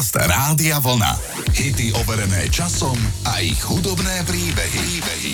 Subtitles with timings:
[0.00, 1.12] Podcast Rádia Vlna.
[1.52, 2.96] Hity overené časom
[3.28, 4.80] a ich hudobné príbehy.
[4.96, 5.32] príbehy.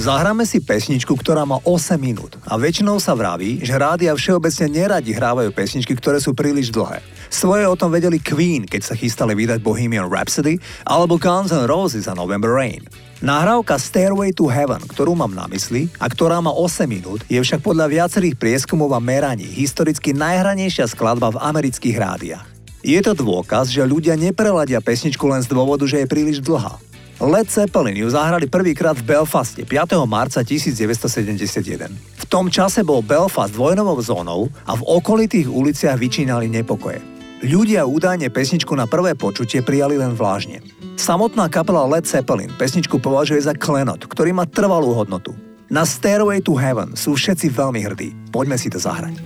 [0.00, 5.12] Zahráme si pesničku, ktorá má 8 minút a väčšinou sa vraví, že rádia všeobecne neradi
[5.12, 7.04] hrávajú pesničky, ktoré sú príliš dlhé.
[7.28, 10.56] Svoje o tom vedeli Queen, keď sa chystali vydať Bohemian Rhapsody,
[10.88, 12.88] alebo Guns N' Roses a November Rain.
[13.20, 17.60] Nahrávka Stairway to Heaven, ktorú mám na mysli a ktorá má 8 minút, je však
[17.60, 22.55] podľa viacerých prieskumov a meraní historicky najhranejšia skladba v amerických rádiách.
[22.86, 26.78] Je to dôkaz, že ľudia nepreladia pesničku len z dôvodu, že je príliš dlhá.
[27.18, 29.98] Led Zeppelin ju zahrali prvýkrát v Belfaste 5.
[30.06, 31.90] marca 1971.
[31.90, 37.02] V tom čase bol Belfast vojnovou zónou a v okolitých uliciach vyčínali nepokoje.
[37.42, 40.62] Ľudia údajne pesničku na prvé počutie prijali len vlážne.
[40.94, 45.34] Samotná kapela Led Zeppelin pesničku považuje za klenot, ktorý má trvalú hodnotu.
[45.66, 48.30] Na Stairway to Heaven sú všetci veľmi hrdí.
[48.30, 49.18] Poďme si to zahrať.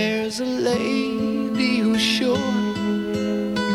[0.00, 2.38] There's a lady who's sure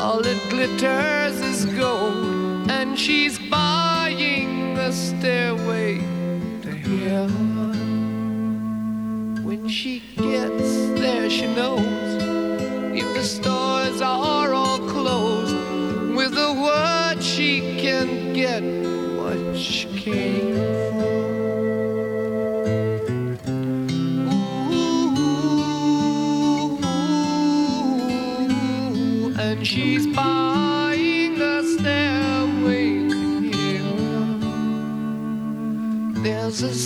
[0.01, 5.97] all it glitters is gold, and she's buying the stairway
[6.61, 7.73] to heaven.
[9.43, 12.02] When she gets there, she knows.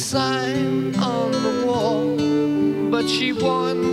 [0.07, 2.15] sign on the wall,
[2.89, 3.86] but she won.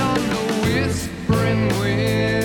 [0.00, 2.37] on the whispering wind.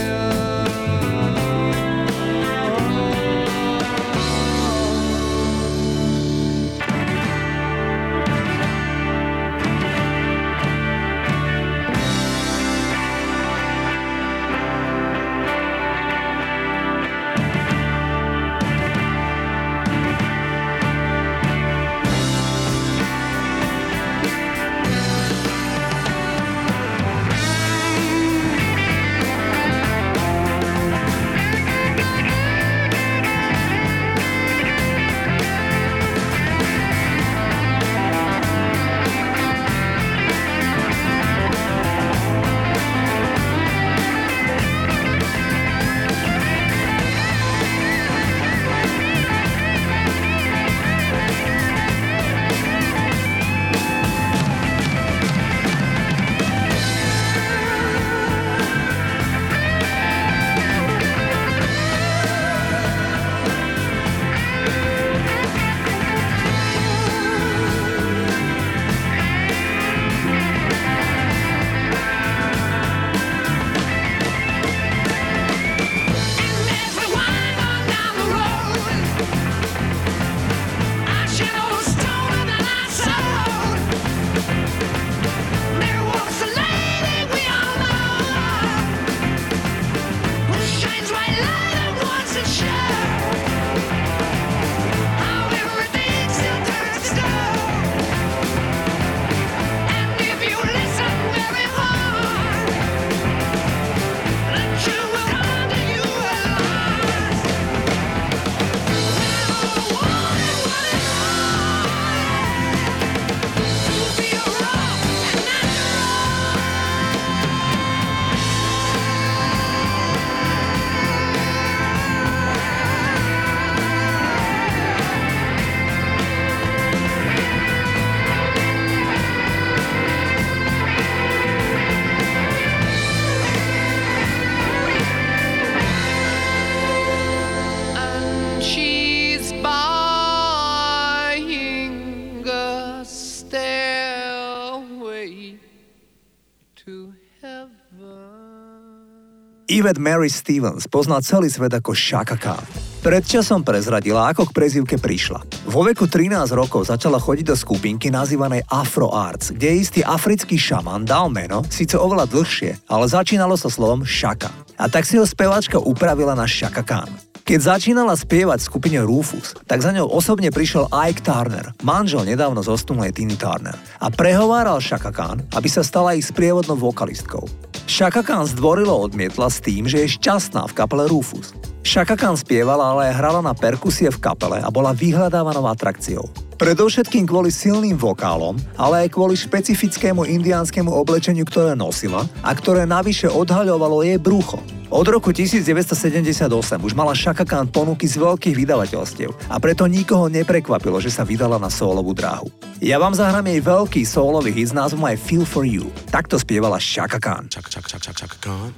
[149.83, 152.63] Yvette Mary Stevens pozná celý svet ako Shaka Khan.
[153.04, 155.44] Pred časom prezradila, ako k prezivke prišla.
[155.68, 161.04] Vo veku 13 rokov začala chodiť do skupinky nazývanej Afro Arts, kde istý africký šaman
[161.04, 164.56] dal meno, síce oveľa dlhšie, ale začínalo sa slovom Shaka.
[164.80, 167.32] A tak si ho speváčka upravila na Shaka Khan.
[167.44, 172.64] Keď začínala spievať v skupine Rufus, tak za ňou osobne prišiel Ike Turner, manžel nedávno
[172.64, 177.44] zostumlej Tiny Turner, a prehováral Shaka Khan, aby sa stala ich sprievodnou vokalistkou.
[177.83, 181.52] Shaka Khan zdvorilo odmietla s tým, že je šťastná v kapele Rufus.
[181.83, 186.23] Shaka Khan spievala, ale hrala na perkusie v kapele a bola vyhľadávanou atrakciou.
[186.54, 193.26] Predovšetkým kvôli silným vokálom, ale aj kvôli špecifickému indiánskemu oblečeniu, ktoré nosila a ktoré navyše
[193.26, 194.62] odhaľovalo jej brucho.
[194.94, 196.45] Od roku 1978
[196.78, 201.57] už mala Shaka Khan ponuky z veľkých vydavateľstiev a preto nikoho neprekvapilo, že sa vydala
[201.57, 202.54] na solovú dráhu.
[202.78, 205.90] Ja vám zahrám jej veľký solový hit s názvom I Feel For You.
[206.14, 207.50] Takto spievala Shaka Khan.
[207.50, 208.72] Chaka, chaka, chaka, chaka Khan.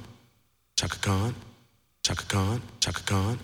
[0.72, 1.32] Chaka Khan.
[2.00, 2.58] Chaka Khan.
[2.80, 3.36] Chaka Khan.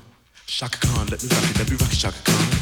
[0.48, 2.61] Shaka Khan, let me rock it, let me rock it, Shaka Khan.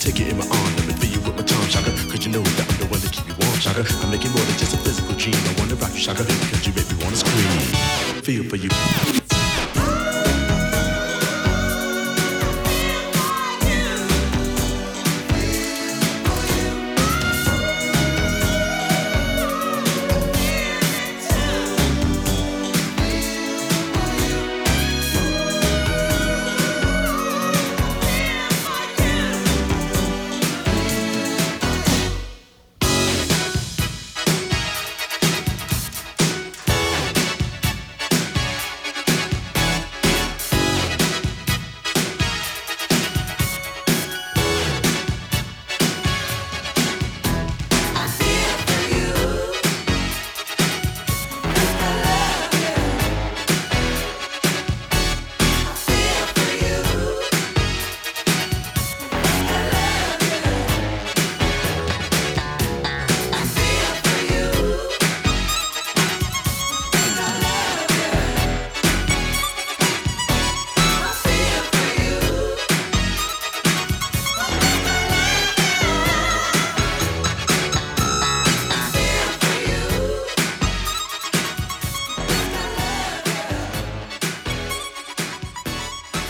[0.00, 0.76] take it in my arm.
[0.76, 1.90] Let me feel you with my charm, shaka.
[2.10, 3.84] Cause you know that I'm the one to keep you warm, shaka.
[4.02, 5.36] I'm making more than just a physical dream.
[5.36, 6.24] I wanna rock you, shaka.
[6.24, 8.22] Cause you make me wanna scream.
[8.22, 9.35] Feel for you.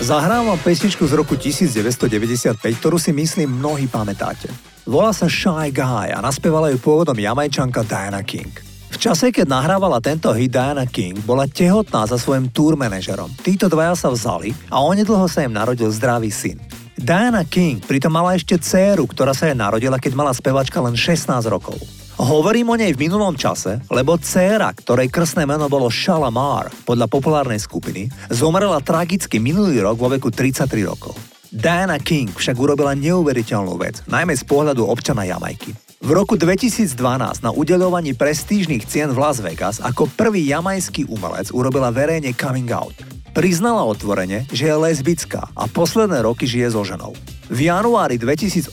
[0.07, 4.47] Zahrám vám pesničku z roku 1995, ktorú si myslím mnohí pamätáte.
[4.87, 8.55] Volá sa Shy Guy a naspievala ju pôvodom jamajčanka Diana King.
[8.87, 13.35] V čase, keď nahrávala tento hit Diana King, bola tehotná za svojim tour manažerom.
[13.43, 16.63] Títo dvaja sa vzali a onedlho sa im narodil zdravý syn.
[16.95, 21.35] Diana King pritom mala ešte dceru, ktorá sa jej narodila, keď mala spevačka len 16
[21.51, 21.83] rokov.
[22.17, 27.61] Hovorím o nej v minulom čase, lebo dcéra, ktorej krstné meno bolo Shalamar, podľa populárnej
[27.61, 31.13] skupiny, zomrela tragicky minulý rok vo veku 33 rokov.
[31.53, 35.77] Diana King však urobila neuveriteľnú vec, najmä z pohľadu občana Jamajky.
[36.01, 36.97] V roku 2012
[37.45, 43.16] na udeľovaní prestížnych cien v Las Vegas ako prvý jamajský umelec urobila verejne coming out.
[43.37, 47.13] Priznala otvorene, že je lesbická a posledné roky žije so ženou.
[47.53, 48.73] V januári 2018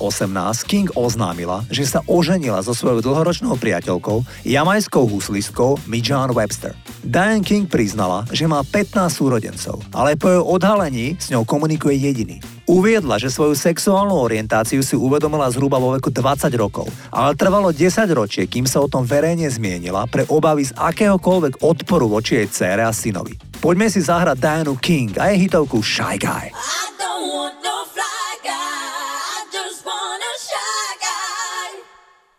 [0.63, 6.79] King oznámila, že sa oženila so svojou dlhoročnou priateľkou, jamajskou huslistkou Mijan Webster.
[7.03, 12.39] Diane King priznala, že má 15 súrodencov, ale po jej odhalení s ňou komunikuje jediný.
[12.63, 18.08] Uviedla, že svoju sexuálnu orientáciu si uvedomila zhruba vo veku 20 rokov, ale trvalo 10
[18.15, 22.88] ročie, kým sa o tom verejne zmienila pre obavy z akéhokoľvek odporu voči jej cére
[22.88, 23.52] a synovi.
[23.63, 26.51] Poďme si zahrať Dianu King a jej hitovku Shy Guy.
[26.51, 31.70] I don't want no fly guy, I just want a shy guy.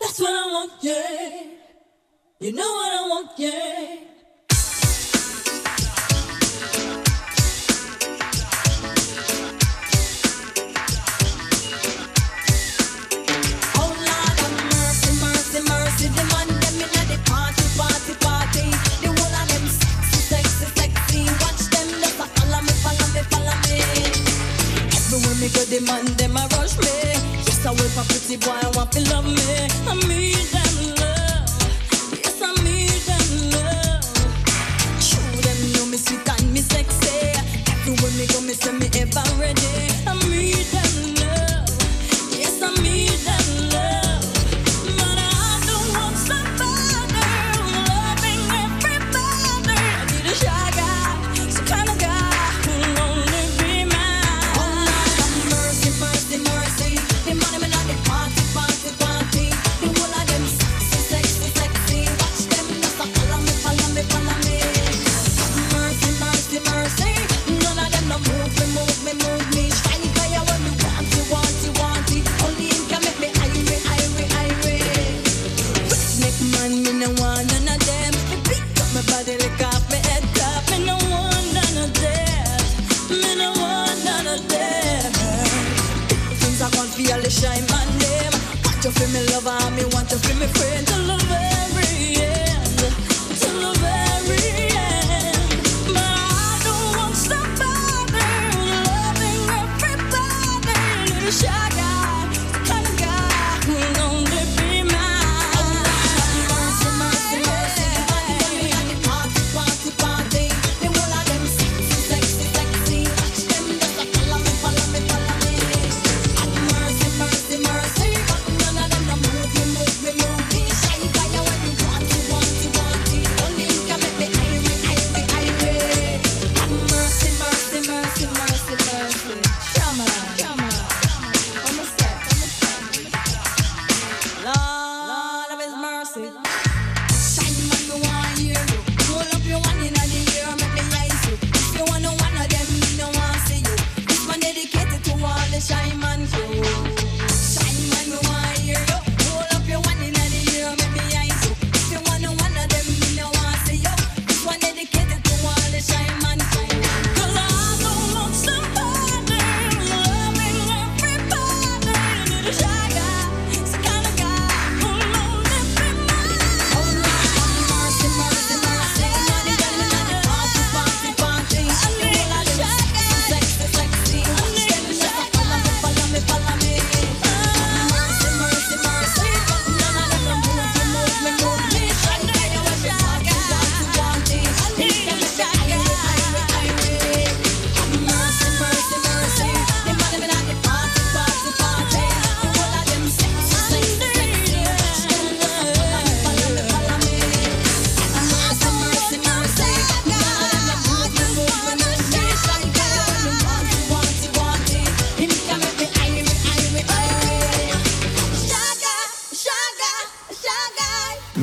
[0.05, 1.49] That's what I want, yeah.
[2.45, 4.14] You know what I want, yeah.
[28.95, 29.69] Boy, I want to love me.
[29.87, 30.54] I need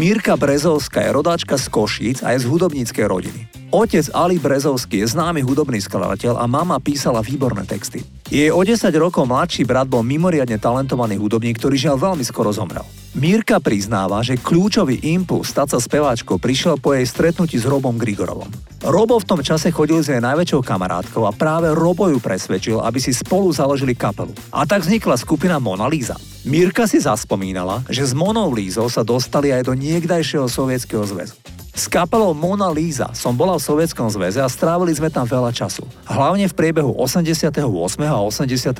[0.01, 3.60] Mirka Brezovská je rodáčka z Košíc a je z hudobníckej rodiny.
[3.71, 8.03] Otec Ali Brezovský je známy hudobný skladateľ a mama písala výborné texty.
[8.27, 12.83] Jej o 10 rokov mladší brat bol mimoriadne talentovaný hudobník, ktorý žiaľ veľmi skoro zomrel.
[13.15, 18.51] Mírka priznáva, že kľúčový impuls stať sa speváčkou prišiel po jej stretnutí s Robom Grigorovom.
[18.83, 22.99] Robo v tom čase chodil s jej najväčšou kamarátkou a práve Robo ju presvedčil, aby
[22.99, 24.35] si spolu založili kapelu.
[24.51, 26.19] A tak vznikla skupina Mona Lisa.
[26.43, 31.39] Mirka si zaspomínala, že s Monou Lízou sa dostali aj do niekdajšieho sovietskeho zväzu.
[31.71, 35.87] S kapelou Mona Lisa som bola v Sovietskom zväze a strávili sme tam veľa času.
[36.03, 37.63] Hlavne v priebehu 88.
[38.11, 38.75] a 89.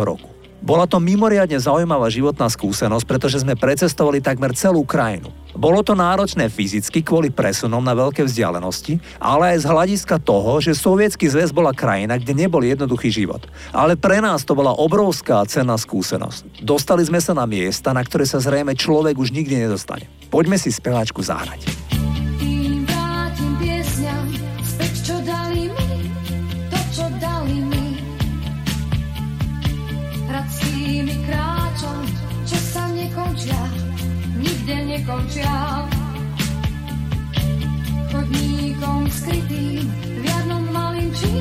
[0.00, 0.40] roku.
[0.60, 5.32] Bola to mimoriadne zaujímavá životná skúsenosť, pretože sme precestovali takmer celú krajinu.
[5.56, 10.76] Bolo to náročné fyzicky kvôli presunom na veľké vzdialenosti, ale aj z hľadiska toho, že
[10.76, 13.48] Sovietsky zväz bola krajina, kde nebol jednoduchý život.
[13.72, 16.64] Ale pre nás to bola obrovská cenná skúsenosť.
[16.64, 20.08] Dostali sme sa na miesta, na ktoré sa zrejme človek už nikdy nedostane.
[20.28, 21.99] Poďme si speváčku zahrať.
[35.10, 35.58] Nekončia.
[38.10, 41.34] Chodníkom skrytým, v jarnom malým čí,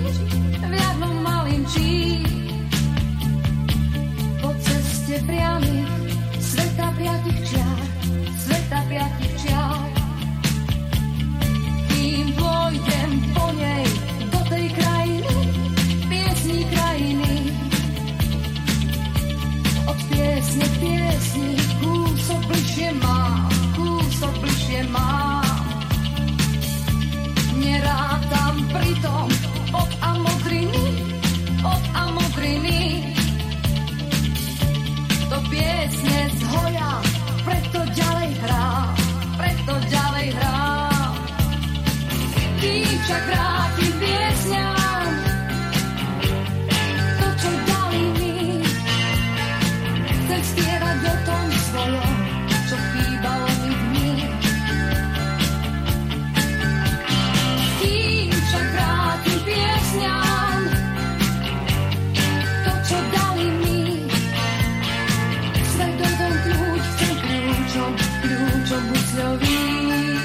[69.19, 70.19] husľovým.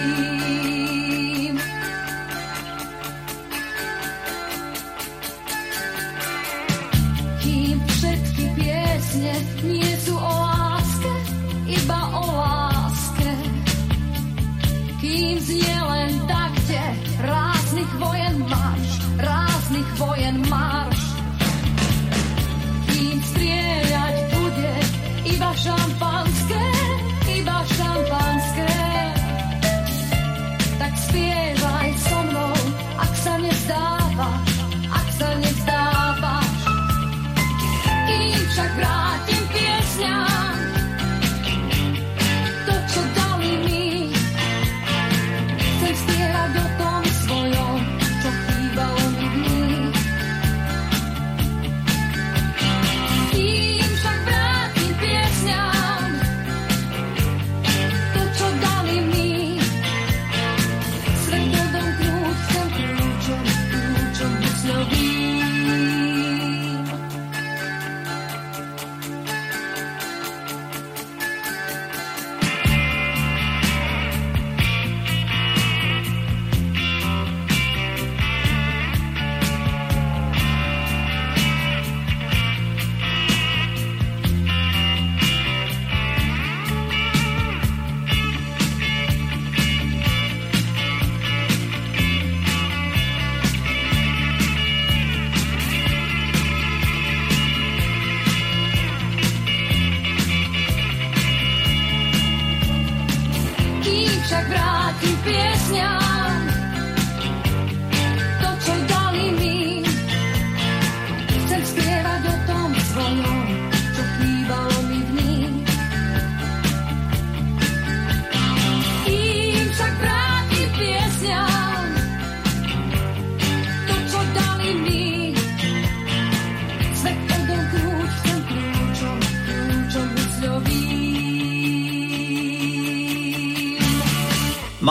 [7.42, 8.44] Kým všetky
[9.66, 11.14] nie sú o láske,
[11.66, 13.30] iba o láske.
[15.02, 16.82] Kým znie len takte
[17.18, 21.02] ráznych vojen marš, ráznych vojen marš.
[22.94, 23.73] Kým strieľať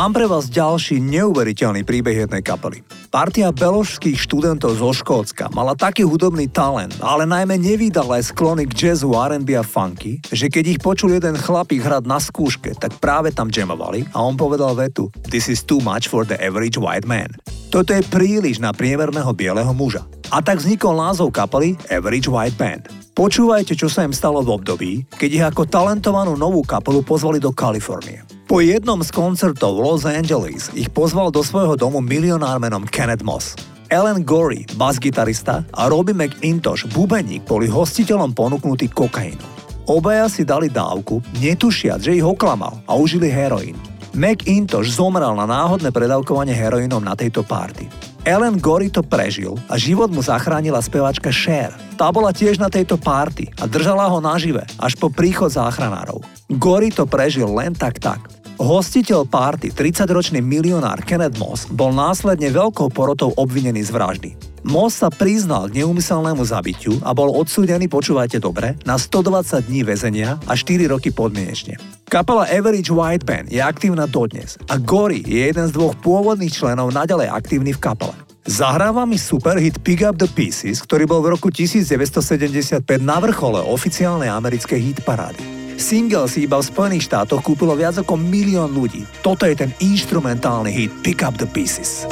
[0.04, 2.84] Mám pre vás ďalší neuveriteľný príbeh jednej kapely.
[3.08, 8.92] Partia beložských študentov zo Škótska mala taký hudobný talent, ale najmä nevydal aj sklony k
[8.92, 13.32] jazzu, R&B a funky, že keď ich počul jeden chlapík hrať na skúške, tak práve
[13.32, 17.32] tam jamovali a on povedal vetu This is too much for the average white man.
[17.72, 20.04] Toto je príliš na priemerného bieleho muža.
[20.34, 22.89] A tak vznikol názov kapely Average White Band.
[23.13, 27.54] Počúvajte, čo sa im stalo v období, keď ich ako talentovanú novú kapelu pozvali do
[27.54, 28.26] Kalifornie.
[28.50, 33.22] Po jednom z koncertov v Los Angeles ich pozval do svojho domu milionár menom Kenneth
[33.22, 33.54] Moss.
[33.93, 39.46] Ellen Gorey, bas-gitarista a Robbie McIntosh, bubeník, boli hostiteľom ponúknutí kokainu.
[39.86, 43.78] Obaja si dali dávku, netušiac, že ich oklamal a užili heroín.
[44.17, 47.86] McIntosh zomrel na náhodné predávkovanie heroínom na tejto párty.
[48.24, 51.76] Ellen Gory to prežil a život mu zachránila spevačka Cher.
[52.00, 56.24] Tá bola tiež na tejto párty a držala ho nažive až po príchod záchranárov.
[56.56, 58.32] Gory to prežil len tak tak.
[58.56, 64.53] Hostiteľ párty, 30-ročný milionár Kenneth Moss, bol následne veľkou porotou obvinený z vraždy.
[64.63, 70.39] Moss sa priznal k neumyselnému zabitiu a bol odsúdený, počúvajte dobre, na 120 dní väzenia
[70.47, 71.76] a 4 roky podmienečne.
[72.08, 76.95] Kapela Average White Band je aktívna dodnes a Gory je jeden z dvoch pôvodných členov
[76.95, 78.15] naďalej aktívny v kapele.
[78.47, 84.32] Zahráva mi superhit Pick Up The Pieces, ktorý bol v roku 1975 na vrchole oficiálnej
[84.32, 85.43] americkej hitparády.
[85.76, 89.04] Single si iba v Spojených štátoch kúpilo viac ako milión ľudí.
[89.19, 92.08] Toto je ten instrumentálny hit Pick Up The Pieces.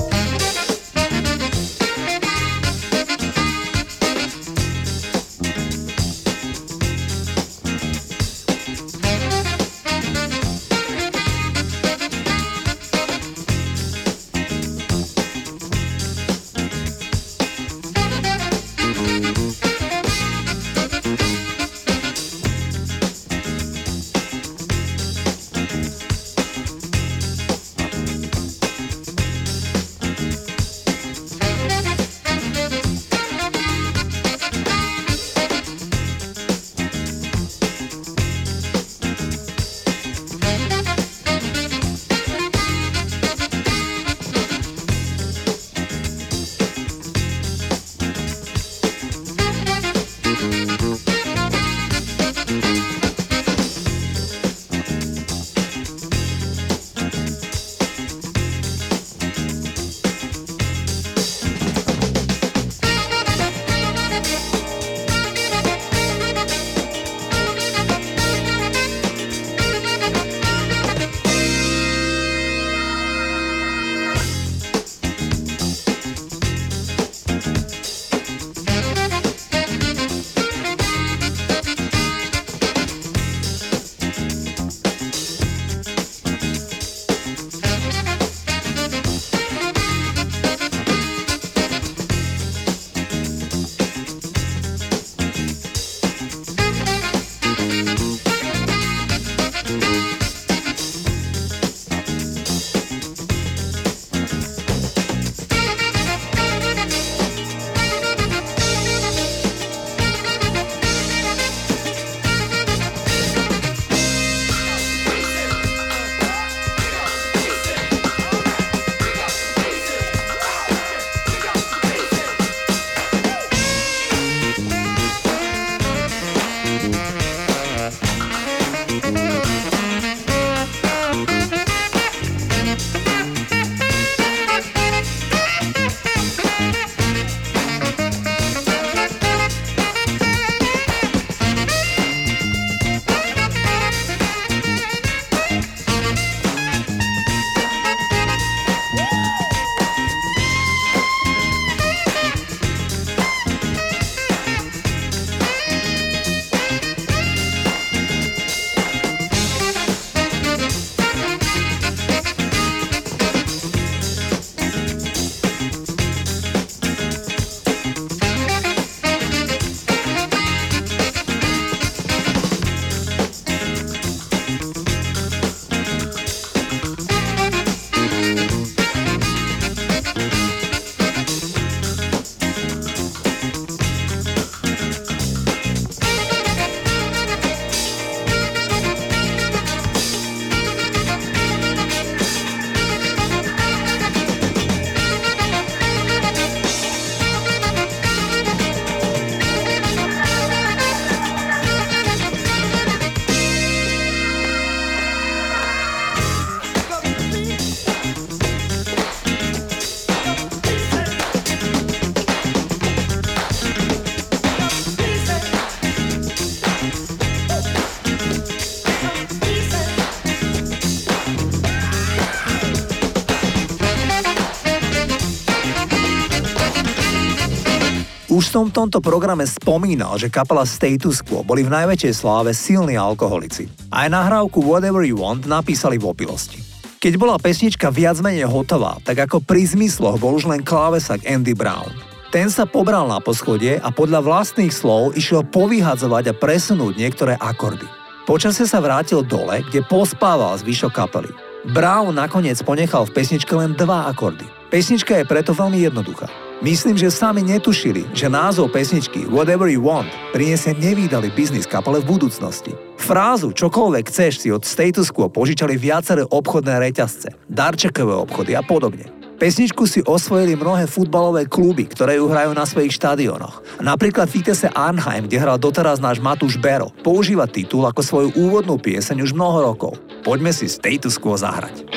[228.51, 233.71] Som v tomto programe spomínal, že kapela Status Quo boli v najväčšej sláve silní alkoholici.
[233.87, 236.59] Aj nahrávku Whatever You Want napísali v opilosti.
[236.99, 241.55] Keď bola pesnička viac menej hotová, tak ako pri zmysloch bol už len klávesak Andy
[241.55, 241.95] Brown.
[242.27, 247.87] Ten sa pobral na poschodie a podľa vlastných slov išiel povyhadzovať a presunúť niektoré akordy.
[248.27, 251.31] Počasie sa vrátil dole, kde pospával zvyšok kapely.
[251.71, 254.43] Brown nakoniec ponechal v pesničke len dva akordy.
[254.67, 256.50] Pesnička je preto veľmi jednoduchá.
[256.61, 262.13] Myslím, že sami netušili, že názov pesničky Whatever You Want priniesie nevýdalý biznis kapele v
[262.13, 262.77] budúcnosti.
[263.01, 269.09] Frázu čokoľvek chceš si od status quo požičali viaceré obchodné reťazce, darčekové obchody a podobne.
[269.41, 273.81] Pesničku si osvojili mnohé futbalové kluby, ktoré ju hrajú na svojich štadionoch.
[273.81, 279.25] Napríklad Vitesse Arnheim, kde hral doteraz náš Matúš Bero, používa titul ako svoju úvodnú pieseň
[279.25, 279.97] už mnoho rokov.
[280.21, 281.89] Poďme si status quo zahrať.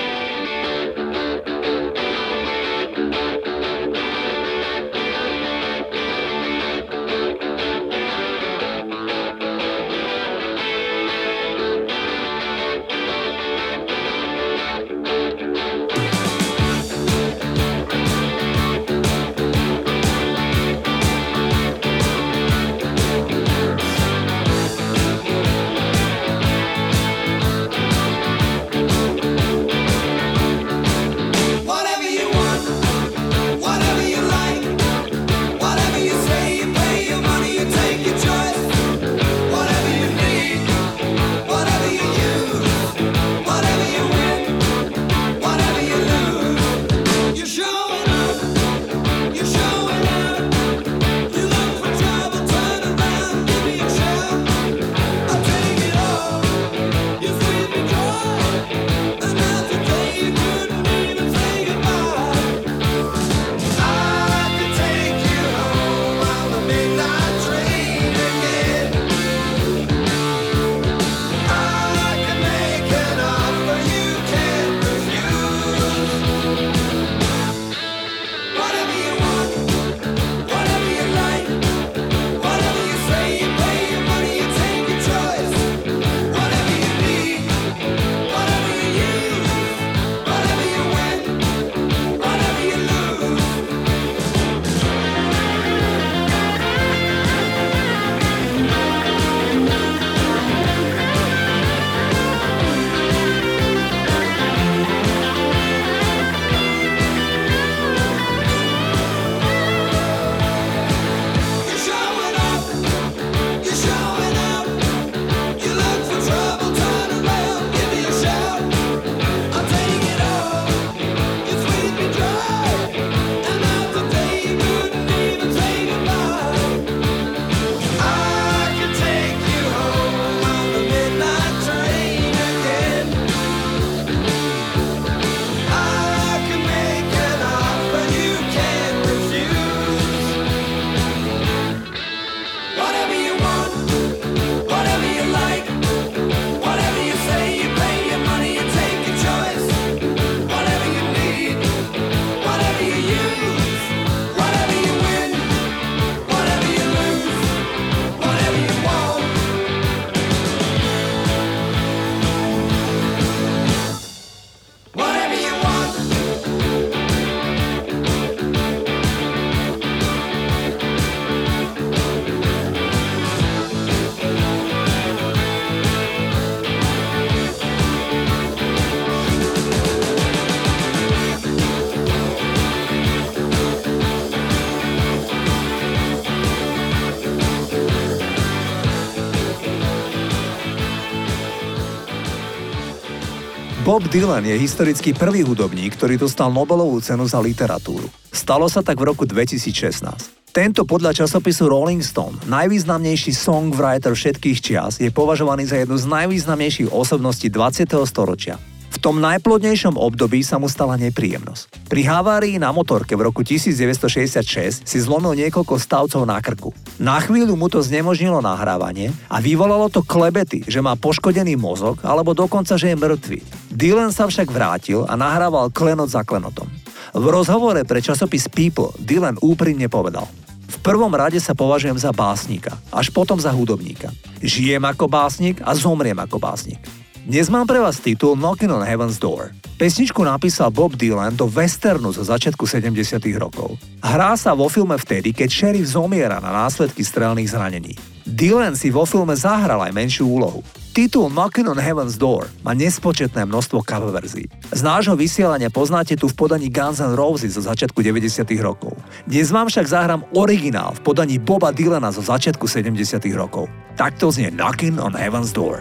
[193.94, 198.10] Bob Dylan je historicky prvý hudobník, ktorý dostal Nobelovú cenu za literatúru.
[198.34, 200.50] Stalo sa tak v roku 2016.
[200.50, 206.90] Tento podľa časopisu Rolling Stone, najvýznamnejší songwriter všetkých čias, je považovaný za jednu z najvýznamnejších
[206.90, 207.86] osobností 20.
[208.02, 208.58] storočia.
[208.90, 211.83] V tom najplodnejšom období sa mu stala nepríjemnosť.
[211.94, 216.74] Pri havárii na motorke v roku 1966 si zlomil niekoľko stavcov na krku.
[216.98, 222.34] Na chvíľu mu to znemožnilo nahrávanie a vyvolalo to klebety, že má poškodený mozog alebo
[222.34, 223.38] dokonca, že je mŕtvy.
[223.70, 226.66] Dylan sa však vrátil a nahrával klenot za klenotom.
[227.14, 230.26] V rozhovore pre časopis People Dylan úprimne povedal
[230.66, 234.10] v prvom rade sa považujem za básnika, až potom za hudobníka.
[234.42, 237.03] Žijem ako básnik a zomriem ako básnik.
[237.24, 239.56] Dnes mám pre vás titul Knocking on Heaven's Door.
[239.80, 242.92] Pesničku napísal Bob Dylan do westernu zo začiatku 70.
[243.40, 243.80] rokov.
[244.04, 247.96] Hrá sa vo filme vtedy, keď šerif zomiera na následky strelných zranení.
[248.28, 250.60] Dylan si vo filme zahral aj menšiu úlohu.
[250.92, 254.44] Titul Knocking on Heaven's Door má nespočetné množstvo cover verzií.
[254.68, 258.44] Z nášho vysielania poznáte tu v podaní Guns N' Roses zo začiatku 90.
[258.60, 258.92] rokov.
[259.24, 263.16] Dnes vám však zahrám originál v podaní Boba Dylana zo začiatku 70.
[263.32, 263.72] rokov.
[263.96, 265.80] Takto znie Knocking on Heaven's Door.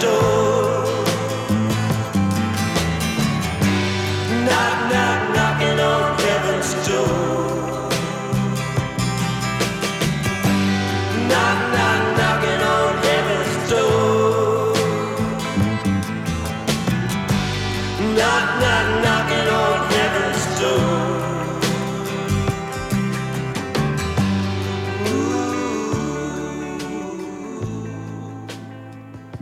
[0.00, 0.57] door.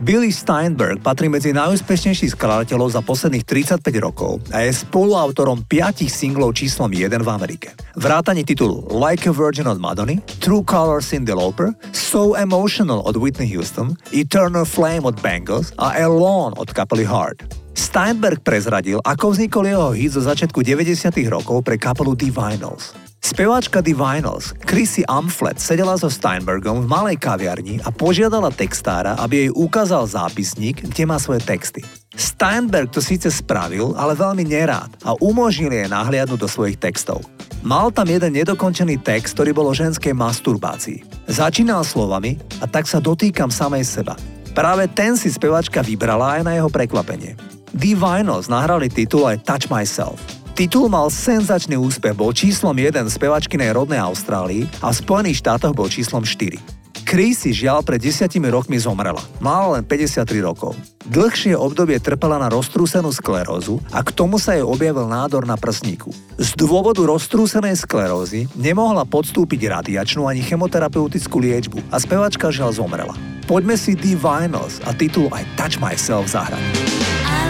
[0.07, 6.55] Billy Steinberg patrí medzi najúspešnejších skladateľov za posledných 35 rokov a je spoluautorom piatich singlov
[6.55, 7.75] číslom 1 v Amerike.
[7.99, 13.51] Vrátanie titulu Like a Virgin od Madony, True Colors Cindy Lauper, So Emotional od Whitney
[13.51, 17.66] Houston, Eternal Flame od Bengals a Alone od kapely Heart.
[17.77, 21.13] Steinberg prezradil, ako vznikol jeho hit zo začiatku 90.
[21.29, 22.97] rokov pre kapelu The Vinyls.
[23.21, 29.45] Speváčka The Vinyls, Chrissy Amflet, sedela so Steinbergom v malej kaviarni a požiadala textára, aby
[29.45, 31.85] jej ukázal zápisník, kde má svoje texty.
[32.17, 37.21] Steinberg to síce spravil, ale veľmi nerád a umožnil jej nahliadnúť do svojich textov.
[37.61, 41.29] Mal tam jeden nedokončený text, ktorý bol o ženskej masturbácii.
[41.29, 44.17] Začínal slovami a tak sa dotýkam samej seba.
[44.57, 47.56] Práve ten si spevačka vybrala aj na jeho prekvapenie.
[47.75, 50.19] The Vinyls nahrali titul aj Touch Myself.
[50.57, 55.75] Titul mal senzačný úspech, bol číslom 1 v spevačkinej rodnej Austrálii a v Spojených štátoch
[55.75, 56.77] bol číslom 4.
[57.07, 59.23] Chrissy žiaľ pred desiatimi rokmi zomrela.
[59.39, 60.75] Mala len 53 rokov.
[61.07, 66.11] Dlhšie obdobie trpela na roztrúsenú sklerózu a k tomu sa jej objavil nádor na prsníku.
[66.35, 73.15] Z dôvodu roztrúsenej sklerózy nemohla podstúpiť radiačnú ani chemoterapeutickú liečbu a spevačka žiaľ zomrela.
[73.47, 77.06] Poďme si The Vinyls a titul I Touch Myself zahrať.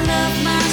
[0.09, 0.66] I love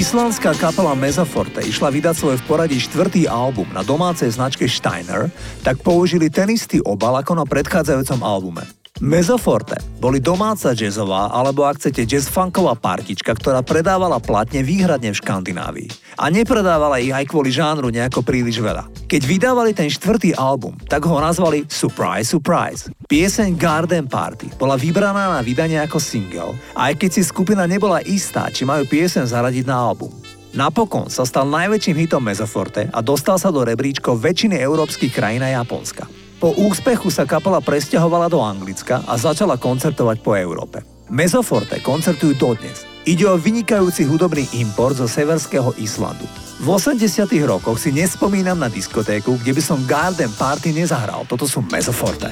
[0.00, 5.28] islandská kapela Mezaforte išla vydať svoj v poradí štvrtý album na domácej značke Steiner,
[5.60, 8.64] tak použili ten istý obal ako na predchádzajúcom albume.
[9.04, 16.09] Mezoforte boli domáca jazzová alebo ak chcete jazzfunková partička, ktorá predávala platne výhradne v Škandinávii.
[16.20, 18.92] A nepredávala ich aj kvôli žánru nejako príliš veľa.
[19.08, 22.92] Keď vydávali ten štvrtý album, tak ho nazvali Surprise Surprise.
[23.08, 28.52] Pieseň Garden Party bola vybraná na vydanie ako single, aj keď si skupina nebola istá,
[28.52, 30.12] či majú pieseň zaradiť na album.
[30.52, 35.56] Napokon sa stal najväčším hitom Mezoforte a dostal sa do rebríčkov väčšiny európskych krajín a
[35.56, 36.04] Japonska.
[36.36, 40.84] Po úspechu sa kapela presťahovala do Anglicka a začala koncertovať po Európe.
[41.08, 42.89] Mezoforte koncertujú dodnes.
[43.08, 46.28] Ide o vynikajúci hudobný import zo severského Islandu.
[46.60, 47.00] V 80
[47.48, 51.24] rokoch si nespomínam na diskotéku, kde by som Garden Party nezahral.
[51.24, 52.28] Toto sú Mezoforte.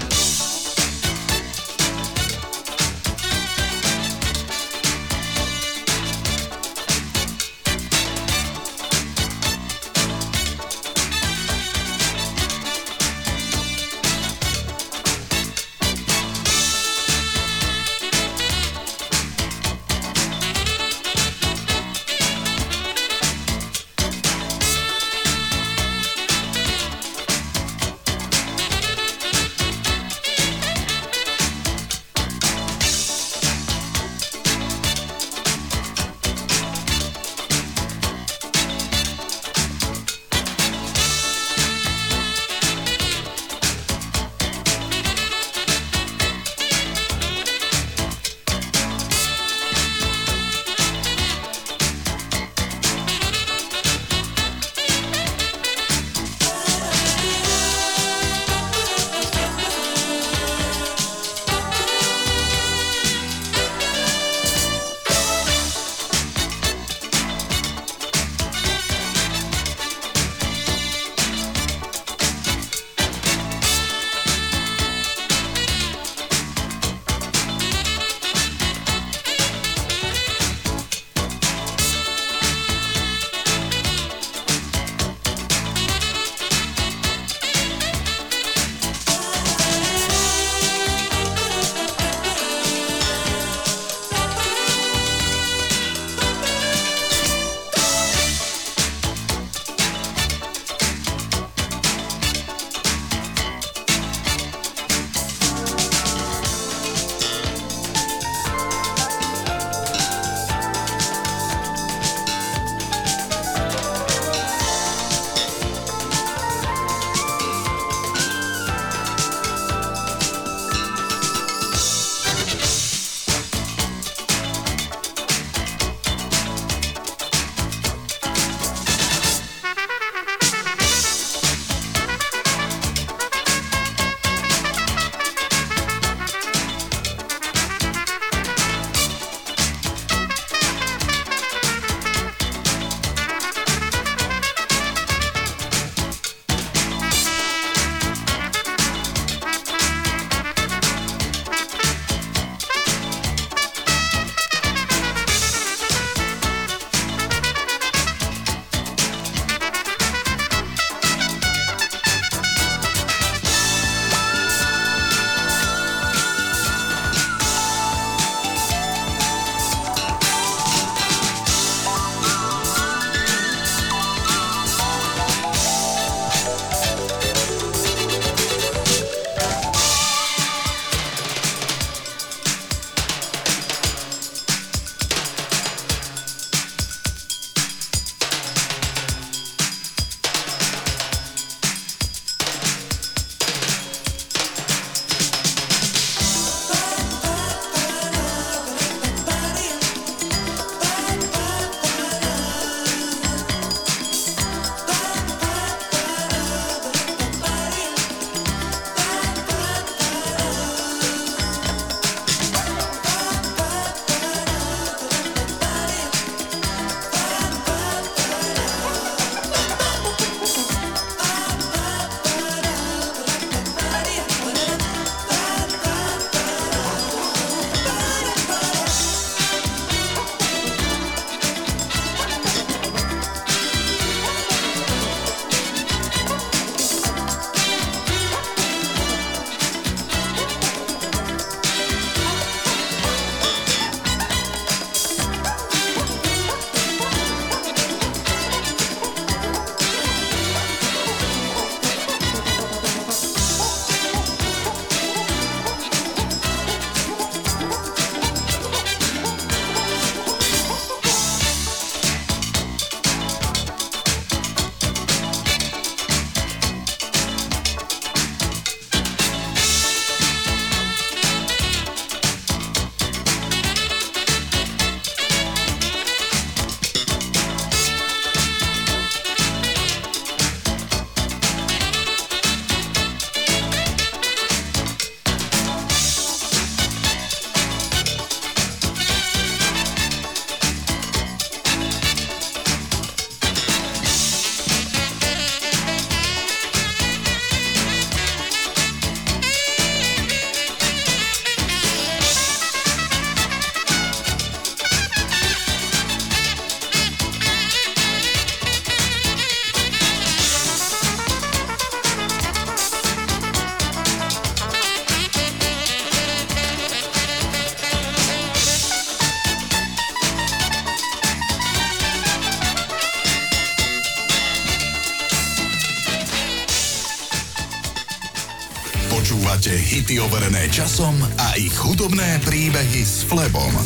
[330.08, 333.76] Hity overené časom a ich hudobné príbehy s Flebom.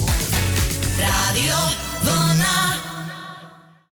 [0.94, 1.81] Rádio.